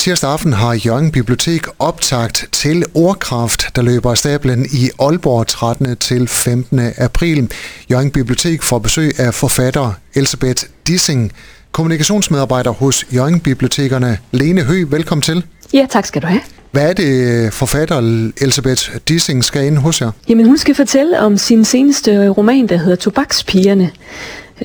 Tirsdag 0.00 0.30
aften 0.30 0.52
har 0.52 0.74
Jørgen 0.86 1.12
Bibliotek 1.12 1.66
optagt 1.78 2.48
til 2.52 2.84
Ordkraft, 2.94 3.76
der 3.76 3.82
løber 3.82 4.10
af 4.10 4.18
stablen 4.18 4.66
i 4.72 4.90
Aalborg 5.00 5.46
13. 5.46 5.96
til 5.96 6.28
15. 6.28 6.80
april. 6.98 7.52
Jørgen 7.90 8.10
Bibliotek 8.10 8.62
får 8.62 8.78
besøg 8.78 9.20
af 9.20 9.34
forfatter 9.34 9.92
Elisabeth 10.14 10.64
Dissing, 10.86 11.32
kommunikationsmedarbejder 11.72 12.70
hos 12.70 13.06
Jørgen 13.14 13.40
Bibliotekerne. 13.40 14.18
Lene 14.32 14.62
Hø, 14.62 14.84
velkommen 14.88 15.22
til. 15.22 15.44
Ja, 15.72 15.86
tak 15.90 16.06
skal 16.06 16.22
du 16.22 16.26
have. 16.26 16.40
Hvad 16.70 16.88
er 16.88 16.92
det, 16.92 17.52
forfatter 17.52 17.98
Elisabeth 18.40 18.90
Dissing 19.08 19.44
skal 19.44 19.66
ind 19.66 19.78
hos 19.78 20.00
jer? 20.00 20.10
Jamen, 20.28 20.46
hun 20.46 20.58
skal 20.58 20.74
fortælle 20.74 21.20
om 21.20 21.36
sin 21.36 21.64
seneste 21.64 22.28
roman, 22.28 22.66
der 22.66 22.76
hedder 22.76 22.96
Tobakspigerne. 22.96 23.90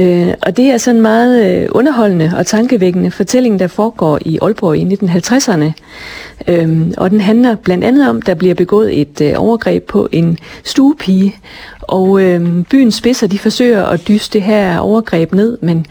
Øh, 0.00 0.34
og 0.42 0.56
det 0.56 0.64
er 0.64 0.78
sådan 0.78 0.96
en 0.96 1.02
meget 1.02 1.62
øh, 1.62 1.68
underholdende 1.72 2.32
og 2.36 2.46
tankevækkende 2.46 3.10
fortælling, 3.10 3.58
der 3.58 3.66
foregår 3.66 4.18
i 4.24 4.38
Aalborg 4.42 4.76
i 4.76 4.84
1950'erne. 4.84 5.72
Øhm, 6.48 6.94
og 6.96 7.10
den 7.10 7.20
handler 7.20 7.54
blandt 7.54 7.84
andet 7.84 8.08
om, 8.08 8.22
der 8.22 8.34
bliver 8.34 8.54
begået 8.54 9.00
et 9.00 9.20
øh, 9.20 9.32
overgreb 9.36 9.84
på 9.84 10.08
en 10.12 10.38
stuepige, 10.64 11.36
og 11.90 12.22
øh, 12.22 12.64
byens 12.70 12.94
spidser, 12.94 13.26
de 13.26 13.38
forsøger 13.38 13.84
at 13.84 14.08
dyste 14.08 14.38
det 14.38 14.42
her 14.42 14.78
overgreb 14.78 15.32
ned, 15.32 15.58
men, 15.60 15.86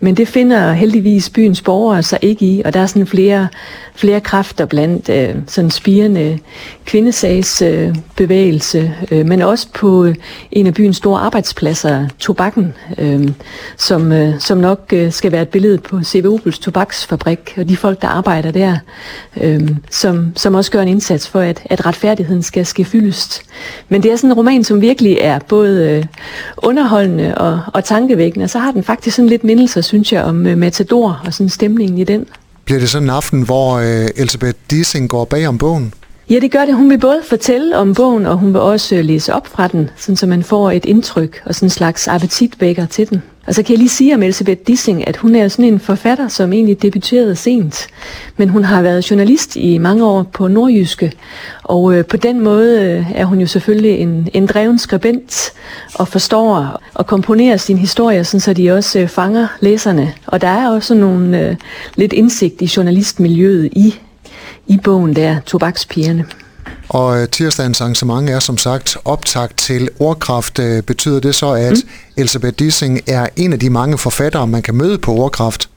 men 0.00 0.14
det 0.14 0.28
finder 0.28 0.72
heldigvis 0.72 1.30
byens 1.30 1.62
borgere 1.62 2.02
sig 2.02 2.18
ikke 2.22 2.46
i, 2.46 2.62
og 2.64 2.74
der 2.74 2.80
er 2.80 2.86
sådan 2.86 3.06
flere, 3.06 3.48
flere 3.94 4.20
kræfter 4.20 4.66
blandt 4.66 5.08
øh, 5.08 5.34
sådan 5.46 5.70
spirende 5.70 6.38
kvindesagsbevægelse, 6.84 8.94
øh, 9.12 9.18
øh, 9.18 9.26
men 9.26 9.42
også 9.42 9.68
på 9.74 10.06
en 10.52 10.66
af 10.66 10.74
byens 10.74 10.96
store 10.96 11.20
arbejdspladser, 11.20 12.08
Tobakken, 12.18 12.74
øh, 12.98 13.28
som, 13.76 14.12
øh, 14.12 14.40
som 14.40 14.58
nok 14.58 14.80
øh, 14.92 15.12
skal 15.12 15.32
være 15.32 15.42
et 15.42 15.48
billede 15.48 15.78
på 15.78 16.02
C.V. 16.02 16.26
Opels 16.26 16.58
tobaksfabrik, 16.58 17.54
og 17.56 17.68
de 17.68 17.76
folk, 17.76 18.02
der 18.02 18.08
arbejder 18.08 18.50
der, 18.50 18.76
øh, 19.40 19.70
som, 19.90 20.32
som 20.36 20.54
også 20.54 20.70
gør 20.70 20.82
en 20.82 20.88
indsats 20.88 21.28
for, 21.28 21.40
at, 21.40 21.62
at 21.64 21.86
retfærdigheden 21.86 22.42
skal 22.42 22.66
ske 22.66 22.84
fyldest. 22.84 23.42
Men 23.88 24.02
det 24.02 24.12
er 24.12 24.16
sådan 24.16 24.30
en 24.30 24.34
roman, 24.34 24.64
som 24.64 24.80
virkelig 24.80 25.18
er 25.20 25.38
både 25.38 25.90
øh, 25.90 26.04
underholdende 26.56 27.34
og, 27.34 27.60
og 27.66 27.84
tankevækkende, 27.84 28.44
og 28.44 28.50
så 28.50 28.58
har 28.58 28.72
den 28.72 28.84
faktisk 28.84 29.16
sådan 29.16 29.28
lidt 29.28 29.44
mindelser, 29.44 29.80
synes 29.80 30.12
jeg, 30.12 30.24
om 30.24 30.46
øh, 30.46 30.58
Matador 30.58 31.20
og 31.26 31.34
sådan 31.34 31.48
stemningen 31.48 31.98
i 31.98 32.04
den. 32.04 32.26
Bliver 32.64 32.80
det 32.80 32.88
sådan 32.88 33.06
en 33.06 33.10
aften, 33.10 33.42
hvor 33.42 33.74
øh, 33.74 34.08
Elisabeth 34.16 34.58
Dissing 34.70 35.08
går 35.08 35.24
bag 35.24 35.48
om 35.48 35.58
bogen? 35.58 35.92
Ja, 36.32 36.38
det 36.38 36.50
gør 36.50 36.64
det. 36.64 36.74
Hun 36.74 36.90
vil 36.90 36.98
både 36.98 37.20
fortælle 37.24 37.76
om 37.76 37.94
bogen, 37.94 38.26
og 38.26 38.36
hun 38.36 38.52
vil 38.52 38.60
også 38.60 38.96
øh, 38.96 39.04
læse 39.04 39.34
op 39.34 39.46
fra 39.46 39.68
den, 39.68 39.90
sådan 39.96 40.16
så 40.16 40.26
man 40.26 40.42
får 40.42 40.70
et 40.70 40.84
indtryk 40.84 41.42
og 41.44 41.54
sådan 41.54 41.66
en 41.66 41.70
slags 41.70 42.08
appetitvækker 42.08 42.86
til 42.86 43.10
den. 43.10 43.22
Og 43.46 43.54
så 43.54 43.62
kan 43.62 43.72
jeg 43.72 43.78
lige 43.78 43.88
sige 43.88 44.14
om 44.14 44.22
Elisabeth 44.22 44.60
Dissing, 44.66 45.08
at 45.08 45.16
hun 45.16 45.34
er 45.34 45.48
sådan 45.48 45.64
en 45.64 45.80
forfatter, 45.80 46.28
som 46.28 46.52
egentlig 46.52 46.82
debuterede 46.82 47.36
sent. 47.36 47.86
Men 48.36 48.48
hun 48.48 48.64
har 48.64 48.82
været 48.82 49.10
journalist 49.10 49.56
i 49.56 49.78
mange 49.78 50.04
år 50.06 50.22
på 50.22 50.48
Nordjyske. 50.48 51.12
Og 51.62 51.94
øh, 51.94 52.04
på 52.04 52.16
den 52.16 52.40
måde 52.40 52.82
øh, 52.82 53.12
er 53.14 53.24
hun 53.24 53.40
jo 53.40 53.46
selvfølgelig 53.46 53.98
en, 53.98 54.28
en 54.34 54.46
dreven 54.46 54.78
skribent 54.78 55.52
og 55.94 56.08
forstår 56.08 56.80
og 56.94 57.06
komponerer 57.06 57.56
sine 57.56 57.78
historier, 57.78 58.22
sådan 58.22 58.40
så 58.40 58.52
de 58.52 58.70
også 58.70 58.98
øh, 58.98 59.08
fanger 59.08 59.46
læserne. 59.60 60.12
Og 60.26 60.40
der 60.40 60.48
er 60.48 60.68
også 60.68 60.94
nogle 60.94 61.40
øh, 61.40 61.56
lidt 61.96 62.12
indsigt 62.12 62.62
i 62.62 62.70
journalistmiljøet 62.76 63.64
i, 63.72 63.94
i 64.66 64.78
bogen 64.84 65.16
der, 65.16 65.40
Tobakspigerne. 65.46 66.24
Og 66.88 67.20
øh, 67.20 67.28
tirsdagens 67.28 67.80
arrangement 67.80 68.30
er 68.30 68.38
som 68.38 68.58
sagt 68.58 68.96
optagt 69.04 69.58
til 69.58 69.88
Ordkraft. 69.98 70.58
Øh, 70.58 70.82
betyder 70.82 71.20
det 71.20 71.34
så, 71.34 71.52
at 71.52 71.72
mm. 71.72 71.90
Elisabeth 72.16 72.54
Dissing 72.58 73.00
er 73.08 73.26
en 73.36 73.52
af 73.52 73.58
de 73.58 73.70
mange 73.70 73.98
forfattere, 73.98 74.46
man 74.46 74.62
kan 74.62 74.74
møde 74.74 74.98
på 74.98 75.12
Ordkraft? 75.12 75.68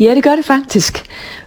Ja, 0.00 0.14
det 0.14 0.22
gør 0.22 0.36
det 0.36 0.44
faktisk. 0.44 1.04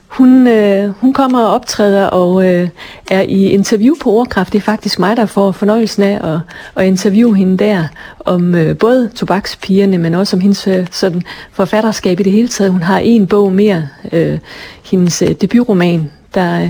Hun, 0.07 0.47
øh, 0.47 0.89
hun 0.89 1.13
kommer 1.13 1.43
og 1.43 1.53
optræder 1.53 2.05
og 2.05 2.45
øh, 2.45 2.69
er 3.11 3.21
i 3.21 3.43
interview 3.43 3.95
på 4.01 4.11
Ordkraft. 4.11 4.53
Det 4.53 4.59
er 4.59 4.63
faktisk 4.63 4.99
mig, 4.99 5.17
der 5.17 5.25
får 5.25 5.51
fornøjelsen 5.51 6.03
af 6.03 6.33
at, 6.33 6.39
at 6.75 6.87
interviewe 6.87 7.35
hende 7.35 7.57
der 7.57 7.87
om 8.19 8.55
øh, 8.55 8.77
både 8.77 9.09
tobakspigerne, 9.15 9.97
men 9.97 10.13
også 10.13 10.35
om 10.35 10.41
hendes 10.41 10.67
øh, 10.67 10.87
sådan, 10.91 11.23
forfatterskab 11.51 12.19
i 12.19 12.23
det 12.23 12.31
hele 12.31 12.47
taget. 12.47 12.71
Hun 12.71 12.81
har 12.81 12.99
en 12.99 13.27
bog 13.27 13.51
mere, 13.51 13.87
øh, 14.11 14.39
hendes 14.83 15.21
øh, 15.21 15.31
debutroman, 15.41 16.11
der, 16.33 16.69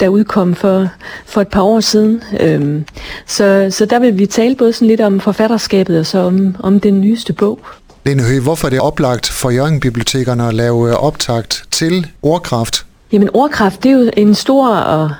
der 0.00 0.08
udkom 0.08 0.54
for, 0.54 0.88
for 1.26 1.40
et 1.40 1.48
par 1.48 1.62
år 1.62 1.80
siden. 1.80 2.22
Øhm, 2.40 2.84
så, 3.26 3.68
så 3.70 3.86
der 3.86 3.98
vil 3.98 4.18
vi 4.18 4.26
tale 4.26 4.56
både 4.56 4.72
sådan 4.72 4.88
lidt 4.88 5.00
om 5.00 5.20
forfatterskabet 5.20 5.98
og 5.98 6.06
så 6.06 6.18
om, 6.18 6.56
om 6.58 6.80
den 6.80 7.00
nyeste 7.00 7.32
bog. 7.32 7.60
Lene 8.04 8.22
Høgh, 8.22 8.42
hvorfor 8.42 8.68
er 8.68 8.70
det 8.70 8.80
oplagt 8.80 9.28
for 9.28 9.50
Jørgen 9.50 9.80
Bibliotekerne 9.80 10.48
at 10.48 10.54
lave 10.54 10.88
øh, 10.88 10.94
optagt 10.94 11.64
til 11.70 12.06
Ordkraft? 12.22 12.86
Jamen 13.12 13.30
Ordkraft, 13.34 13.82
det 13.82 13.92
er 13.92 13.98
jo 13.98 14.10
en 14.16 14.34
stor 14.34 14.68
og 14.68 15.10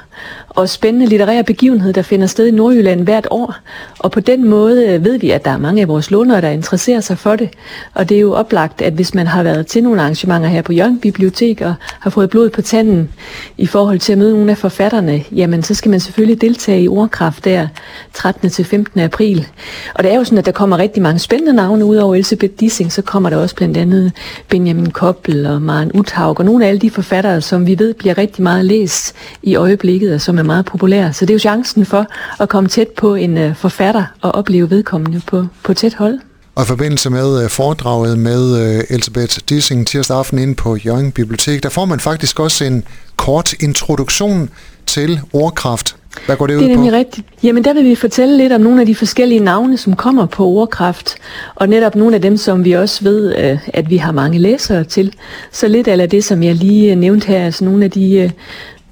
og 0.48 0.68
spændende 0.68 1.06
litterære 1.06 1.44
begivenhed, 1.44 1.92
der 1.92 2.02
finder 2.02 2.26
sted 2.26 2.46
i 2.46 2.50
Nordjylland 2.50 3.00
hvert 3.00 3.26
år. 3.30 3.54
Og 3.98 4.10
på 4.10 4.20
den 4.20 4.48
måde 4.48 4.86
øh, 4.86 5.04
ved 5.04 5.18
vi, 5.18 5.30
at 5.30 5.44
der 5.44 5.50
er 5.50 5.58
mange 5.58 5.82
af 5.82 5.88
vores 5.88 6.10
lånere, 6.10 6.40
der 6.40 6.48
interesserer 6.48 7.00
sig 7.00 7.18
for 7.18 7.36
det. 7.36 7.50
Og 7.94 8.08
det 8.08 8.16
er 8.16 8.20
jo 8.20 8.32
oplagt, 8.32 8.82
at 8.82 8.92
hvis 8.92 9.14
man 9.14 9.26
har 9.26 9.42
været 9.42 9.66
til 9.66 9.82
nogle 9.82 10.00
arrangementer 10.00 10.48
her 10.48 10.62
på 10.62 10.72
Jørgen 10.72 11.00
Bibliotek 11.00 11.60
og 11.60 11.74
har 12.00 12.10
fået 12.10 12.30
blod 12.30 12.50
på 12.50 12.62
tanden 12.62 13.10
i 13.58 13.66
forhold 13.66 13.98
til 13.98 14.12
at 14.12 14.18
møde 14.18 14.32
nogle 14.32 14.50
af 14.50 14.58
forfatterne, 14.58 15.24
jamen 15.32 15.62
så 15.62 15.74
skal 15.74 15.90
man 15.90 16.00
selvfølgelig 16.00 16.40
deltage 16.40 16.82
i 16.82 16.88
Ordkraft 16.88 17.44
der 17.44 17.68
13. 18.14 18.50
til 18.50 18.64
15. 18.64 19.00
april. 19.00 19.46
Og 19.94 20.04
det 20.04 20.12
er 20.12 20.16
jo 20.16 20.24
sådan, 20.24 20.38
at 20.38 20.46
der 20.46 20.52
kommer 20.52 20.78
rigtig 20.78 21.02
mange 21.02 21.18
spændende 21.18 21.52
navne 21.52 21.84
ud 21.84 21.96
over 21.96 22.14
Elisabeth 22.14 22.52
Dissing, 22.60 22.92
så 22.92 23.02
kommer 23.02 23.30
der 23.30 23.36
også 23.36 23.54
blandt 23.54 23.76
andet 23.76 24.12
Benjamin 24.48 24.90
Koppel 24.90 25.46
og 25.46 25.62
Maren 25.62 25.90
Uthaug 25.94 26.38
og 26.38 26.44
nogle 26.44 26.64
af 26.64 26.68
alle 26.68 26.80
de 26.80 26.90
forfattere, 26.90 27.40
som 27.40 27.66
vi 27.66 27.78
ved 27.78 27.94
bliver 27.94 28.18
rigtig 28.18 28.42
meget 28.42 28.64
læst 28.64 29.14
i 29.42 29.54
øjeblikket 29.54 30.07
og 30.14 30.20
som 30.20 30.38
er 30.38 30.42
meget 30.42 30.64
populær. 30.64 31.10
Så 31.12 31.24
det 31.24 31.30
er 31.30 31.34
jo 31.34 31.38
chancen 31.38 31.84
for 31.84 32.06
at 32.40 32.48
komme 32.48 32.68
tæt 32.68 32.88
på 32.88 33.14
en 33.14 33.38
uh, 33.38 33.56
forfatter 33.56 34.04
og 34.20 34.34
opleve 34.34 34.70
vedkommende 34.70 35.20
på, 35.26 35.46
på 35.64 35.74
tæt 35.74 35.94
hold. 35.94 36.18
Og 36.54 36.64
i 36.64 36.66
forbindelse 36.66 37.10
med 37.10 37.44
uh, 37.44 37.50
foredraget 37.50 38.18
med 38.18 38.52
uh, 38.52 38.84
Elisabeth 38.94 39.38
Dissing 39.48 39.86
tirsdag 39.86 40.18
aften 40.18 40.38
inde 40.38 40.54
på 40.54 40.76
Jørgen 40.76 41.12
Bibliotek, 41.12 41.62
der 41.62 41.68
får 41.68 41.84
man 41.84 42.00
faktisk 42.00 42.40
også 42.40 42.64
en 42.64 42.84
kort 43.16 43.52
introduktion 43.52 44.50
til 44.86 45.20
ordkraft. 45.32 45.96
Hvad 46.26 46.36
går 46.36 46.46
det, 46.46 46.54
det 46.54 46.56
ud 46.56 46.62
på? 46.62 46.66
Det 46.66 46.72
er 46.72 46.76
nemlig 46.76 46.92
rigtigt. 46.92 47.26
Jamen 47.42 47.64
der 47.64 47.74
vil 47.74 47.84
vi 47.84 47.94
fortælle 47.94 48.36
lidt 48.36 48.52
om 48.52 48.60
nogle 48.60 48.80
af 48.80 48.86
de 48.86 48.94
forskellige 48.94 49.40
navne, 49.40 49.76
som 49.76 49.96
kommer 49.96 50.26
på 50.26 50.46
ordkraft, 50.46 51.16
og 51.54 51.68
netop 51.68 51.94
nogle 51.94 52.14
af 52.14 52.22
dem, 52.22 52.36
som 52.36 52.64
vi 52.64 52.72
også 52.72 53.04
ved, 53.04 53.34
at 53.66 53.90
vi 53.90 53.96
har 53.96 54.12
mange 54.12 54.38
læsere 54.38 54.84
til. 54.84 55.12
Så 55.52 55.68
lidt 55.68 55.88
af 55.88 56.10
det, 56.10 56.24
som 56.24 56.42
jeg 56.42 56.54
lige 56.54 56.94
nævnte 56.94 57.26
her, 57.26 57.44
altså 57.44 57.64
nogle 57.64 57.84
af 57.84 57.90
de, 57.90 58.32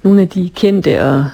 nogle 0.07 0.21
af 0.21 0.27
de 0.27 0.49
kendte 0.55 1.03
og 1.03 1.25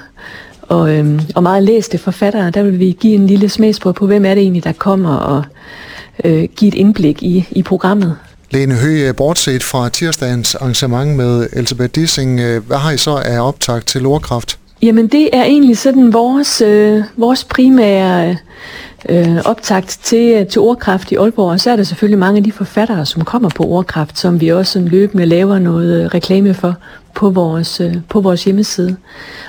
og, 0.62 0.96
øhm, 0.96 1.20
og 1.36 1.44
meget 1.44 1.64
læste 1.64 1.98
forfattere, 1.98 2.52
der 2.52 2.64
vil 2.64 2.80
vi 2.80 2.98
give 3.00 3.16
en 3.16 3.28
lille 3.28 3.50
smagsprøve 3.50 3.94
på, 3.94 4.08
hvem 4.08 4.26
er 4.26 4.34
det 4.34 4.42
egentlig, 4.42 4.64
der 4.64 4.72
kommer 4.72 5.16
og 5.16 5.44
øh, 6.24 6.44
give 6.56 6.68
et 6.68 6.74
indblik 6.74 7.24
i, 7.24 7.48
i 7.52 7.64
programmet. 7.64 8.16
Lene 8.52 8.76
Høgh, 8.76 9.16
bortset 9.16 9.64
fra 9.64 9.90
tirsdagens 9.90 10.56
arrangement 10.56 11.16
med 11.16 11.48
Elisabeth 11.54 11.92
Dissing, 11.96 12.40
øh, 12.40 12.68
hvad 12.68 12.78
har 12.78 12.92
I 12.92 12.98
så 12.98 13.22
af 13.26 13.48
optag 13.48 13.86
til 13.86 14.06
Ordkraft? 14.06 14.60
Jamen 14.82 15.08
det 15.08 15.30
er 15.34 15.44
egentlig 15.44 15.78
sådan 15.78 16.14
vores, 16.14 16.62
øh, 16.62 17.04
vores 17.18 17.44
primære 17.44 18.38
øh, 19.10 19.38
optakt 19.46 20.00
til, 20.04 20.32
øh, 20.32 20.48
til 20.48 20.62
Ordkraft 20.62 21.12
i 21.12 21.16
Aalborg, 21.16 21.52
og 21.52 21.60
så 21.60 21.72
er 21.72 21.76
der 21.76 21.84
selvfølgelig 21.84 22.20
mange 22.20 22.38
af 22.38 22.44
de 22.44 22.52
forfattere, 22.52 23.06
som 23.06 23.26
kommer 23.26 23.50
på 23.50 23.64
Ordkraft, 23.64 24.20
som 24.20 24.42
vi 24.42 24.50
også 24.50 24.72
sådan 24.72 24.88
løbende 24.88 25.26
laver 25.26 25.60
noget 25.60 26.04
øh, 26.04 26.06
reklame 26.06 26.54
for 26.54 26.76
på 27.14 27.30
vores, 27.30 27.82
øh, 27.82 27.96
på 28.10 28.22
vores 28.22 28.44
hjemmeside. 28.44 28.96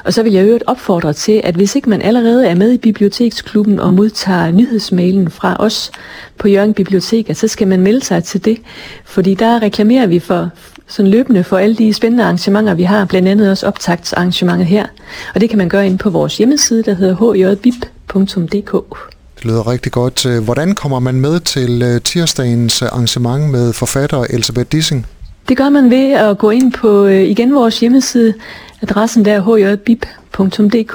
Og 0.04 0.12
så 0.12 0.22
vil 0.22 0.32
jeg 0.32 0.44
øvrigt 0.47 0.65
opfordre 0.66 1.12
til, 1.12 1.41
at 1.44 1.54
hvis 1.54 1.76
ikke 1.76 1.91
man 1.91 2.03
allerede 2.03 2.47
er 2.47 2.54
med 2.54 2.72
i 2.72 2.78
Biblioteksklubben 2.78 3.81
og 3.81 3.94
modtager 3.94 4.50
nyhedsmailen 4.50 5.31
fra 5.31 5.56
os 5.59 5.91
på 6.38 6.48
Jørgen 6.48 6.75
Bibliotek, 6.75 7.31
så 7.32 7.48
skal 7.48 7.69
man 7.69 7.81
melde 7.81 8.04
sig 8.04 8.25
til 8.25 8.44
det, 8.44 8.59
fordi 9.04 9.34
der 9.34 9.62
reklamerer 9.62 10.06
vi 10.06 10.19
for 10.19 10.50
sådan 10.86 11.10
løbende 11.10 11.44
for 11.44 11.59
alle 11.59 11.76
de 11.76 11.92
spændende 11.92 12.25
arrangementer, 12.25 12.75
vi 12.75 12.82
har, 12.82 13.04
blandt 13.04 13.28
andet 13.28 13.50
også 13.50 13.66
optagtsarrangementet 13.66 14.66
her. 14.66 14.86
Og 15.34 15.41
det 15.41 15.48
kan 15.50 15.59
man 15.59 15.68
gøre 15.68 15.86
inde 15.86 15.98
på 15.98 16.10
vores 16.10 16.39
hjemmeside, 16.39 16.83
der 16.83 16.95
hedder 16.95 17.34
hjbib.dk. 17.34 19.14
Lyder 19.45 19.67
rigtig 19.67 19.93
godt. 19.93 20.45
Hvordan 20.45 20.75
kommer 20.75 20.99
man 20.99 21.15
med 21.15 21.41
til 21.41 21.83
øh, 21.83 22.01
tirsdagens 22.01 22.83
arrangement 22.83 23.51
med 23.51 23.73
forfatter 23.73 24.25
Elisabeth 24.31 24.69
Dissing? 24.73 25.07
Det 25.49 25.57
gør 25.57 25.69
man 25.69 25.91
ved 25.91 26.13
at 26.13 26.39
gå 26.39 26.51
ind 26.51 26.73
på 26.73 27.05
øh, 27.05 27.23
igen 27.23 27.55
vores 27.55 27.81
hjemmeside. 27.81 28.35
Adressen 28.83 29.25
der 29.25 29.33
er 29.33 29.57
hjbib.dk, 29.57 30.95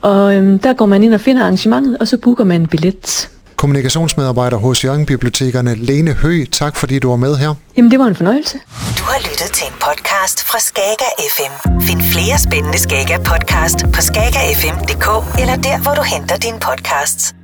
og 0.00 0.34
øhm, 0.34 0.58
der 0.58 0.72
går 0.72 0.86
man 0.86 1.02
ind 1.02 1.14
og 1.14 1.20
finder 1.20 1.42
arrangementet, 1.42 1.98
og 1.98 2.08
så 2.08 2.16
booker 2.16 2.44
man 2.44 2.60
en 2.60 2.66
billet. 2.66 3.28
Kommunikationsmedarbejder 3.56 4.56
hos 4.56 4.84
Jørgen 4.84 5.06
Bibliotekerne, 5.06 5.74
Lene 5.74 6.12
Hø, 6.12 6.44
tak 6.52 6.76
fordi 6.76 6.98
du 6.98 7.08
var 7.08 7.16
med 7.16 7.36
her. 7.36 7.54
Jamen, 7.76 7.90
det 7.90 7.98
var 7.98 8.06
en 8.06 8.14
fornøjelse. 8.14 8.58
Du 8.98 9.02
har 9.02 9.18
lyttet 9.30 9.50
til 9.52 9.66
en 9.66 9.74
podcast 9.86 10.44
fra 10.44 10.58
Skager 10.58 11.12
FM. 11.34 11.80
Find 11.80 12.02
flere 12.02 12.38
spændende 12.38 12.78
Skager 12.78 13.18
podcast 13.18 13.78
på 13.94 14.00
skagerfm.dk 14.00 15.40
eller 15.40 15.56
der, 15.56 15.82
hvor 15.82 15.94
du 15.94 16.02
henter 16.02 16.36
dine 16.36 16.58
podcasts. 16.60 17.37